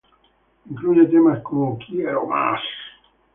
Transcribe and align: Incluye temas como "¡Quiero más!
Incluye 0.67 1.05
temas 1.05 1.43
como 1.43 1.77
"¡Quiero 1.77 2.25
más! 2.25 2.59